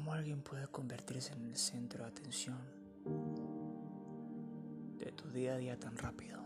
[0.00, 2.56] ¿Cómo alguien puede convertirse en el centro de atención
[4.98, 6.40] de tu día a día tan rápido?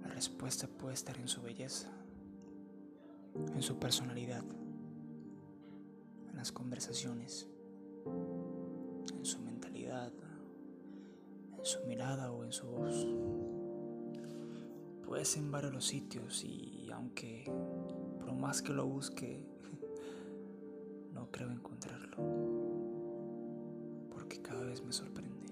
[0.00, 1.90] La respuesta puede estar en su belleza,
[3.54, 4.42] en su personalidad,
[6.30, 7.46] en las conversaciones,
[8.06, 10.10] en su mentalidad,
[11.58, 13.06] en su mirada o en su voz.
[15.06, 17.44] Puedes en varios los sitios y aunque
[18.20, 19.44] por más que lo busque,
[21.30, 22.16] creo encontrarlo.
[24.10, 25.48] Porque cada vez me sorprende.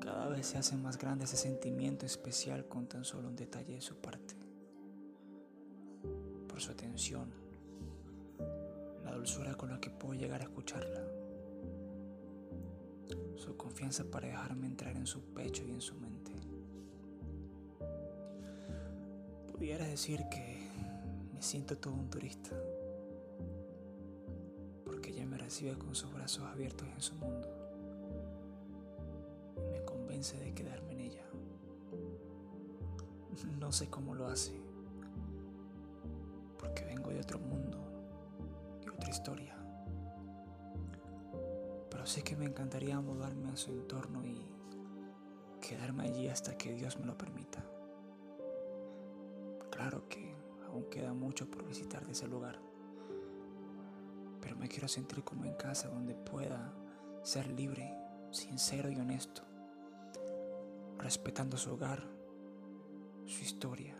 [0.00, 3.80] Cada vez se hace más grande ese sentimiento especial con tan solo un detalle de
[3.80, 4.34] su parte.
[6.48, 7.30] Por su atención,
[9.04, 11.02] la dulzura con la que puedo llegar a escucharla,
[13.36, 16.32] su confianza para dejarme entrar en su pecho y en su mente.
[19.52, 20.58] Pudiera decir que
[21.34, 22.50] me siento todo un turista,
[25.48, 27.48] recibe con sus brazos abiertos en su mundo
[29.56, 31.24] y me convence de quedarme en ella.
[33.58, 34.60] No sé cómo lo hace,
[36.58, 37.78] porque vengo de otro mundo,
[38.82, 39.56] de otra historia,
[41.90, 44.46] pero sé que me encantaría mudarme a su entorno y
[45.66, 47.64] quedarme allí hasta que Dios me lo permita.
[49.70, 50.36] Claro que
[50.66, 52.60] aún queda mucho por visitar de ese lugar,
[54.48, 56.72] pero me quiero sentir como en casa donde pueda
[57.22, 57.94] ser libre,
[58.30, 59.42] sincero y honesto,
[60.96, 62.02] respetando su hogar,
[63.26, 63.94] su historia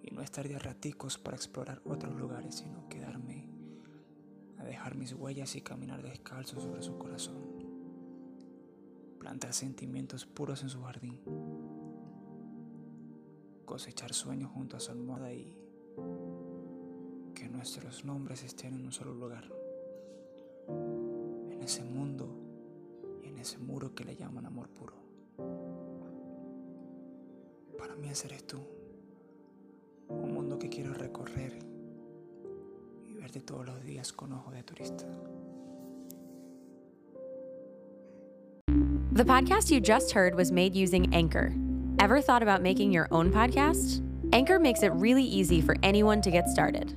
[0.00, 3.50] y no estar de raticos para explorar otros lugares, sino quedarme
[4.56, 7.44] a dejar mis huellas y caminar descalzo sobre su corazón,
[9.20, 11.20] plantar sentimientos puros en su jardín
[13.66, 15.61] cosechar sueños junto a su almohada y
[17.62, 19.44] nuestros nombres estén en un solo lugar,
[20.68, 22.26] en ese mundo
[23.22, 24.94] y en ese muro que le llaman amor puro.
[27.78, 28.58] Para mí ese eres tú,
[30.08, 31.56] un mundo que quiero recorrer
[33.08, 35.06] y verte todos los días con ojos de turista.
[39.12, 41.54] The podcast you just heard was made using Anchor.
[42.00, 44.02] Ever thought about making your own podcast?
[44.32, 46.96] Anchor makes it really easy for anyone to get started.